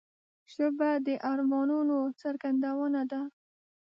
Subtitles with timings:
[0.53, 3.21] ژبه د ارمانونو څرګندونه ده